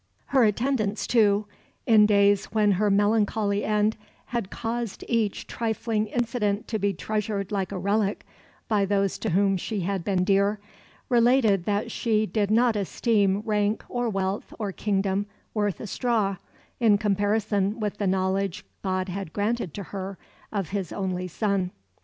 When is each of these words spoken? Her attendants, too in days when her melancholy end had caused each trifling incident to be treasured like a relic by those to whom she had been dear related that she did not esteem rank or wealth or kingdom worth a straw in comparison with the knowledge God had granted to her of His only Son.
Her 0.33 0.43
attendants, 0.45 1.05
too 1.05 1.45
in 1.85 2.07
days 2.07 2.45
when 2.45 2.71
her 2.71 2.89
melancholy 2.89 3.63
end 3.63 3.97
had 4.25 4.49
caused 4.49 5.03
each 5.07 5.45
trifling 5.45 6.07
incident 6.07 6.67
to 6.69 6.79
be 6.79 6.91
treasured 6.91 7.51
like 7.51 7.71
a 7.71 7.77
relic 7.77 8.25
by 8.67 8.83
those 8.83 9.19
to 9.19 9.29
whom 9.29 9.57
she 9.57 9.81
had 9.81 10.03
been 10.03 10.23
dear 10.23 10.59
related 11.07 11.65
that 11.65 11.91
she 11.91 12.25
did 12.25 12.49
not 12.49 12.75
esteem 12.75 13.41
rank 13.45 13.83
or 13.89 14.09
wealth 14.09 14.51
or 14.57 14.71
kingdom 14.71 15.27
worth 15.53 15.79
a 15.79 15.85
straw 15.85 16.37
in 16.79 16.97
comparison 16.97 17.79
with 17.79 17.99
the 17.99 18.07
knowledge 18.07 18.65
God 18.83 19.07
had 19.07 19.31
granted 19.33 19.71
to 19.75 19.83
her 19.93 20.17
of 20.51 20.69
His 20.69 20.91
only 20.91 21.27
Son. 21.27 21.69